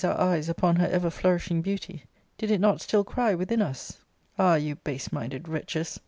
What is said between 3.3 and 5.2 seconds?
Nviihm us: *Ah, you base